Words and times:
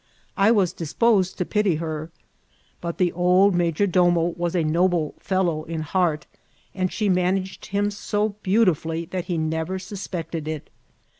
I 0.35 0.49
was 0.49 0.73
disposed 0.73 1.37
to 1.37 1.45
pity 1.45 1.75
her; 1.75 2.09
but 2.81 2.97
the 2.97 3.11
old 3.11 3.53
major 3.53 3.85
domo 3.85 4.33
was 4.35 4.55
a 4.55 4.63
noble 4.63 5.13
fellow 5.19 5.61
in 5.65 5.81
heart, 5.81 6.25
and 6.73 6.91
she 6.91 7.07
managed 7.07 7.67
him 7.67 7.91
so 7.91 8.29
beautifully 8.41 9.05
that 9.11 9.25
he 9.25 9.37
never 9.37 9.77
suspect* 9.77 10.33
ed 10.33 10.47
it. 10.47 10.71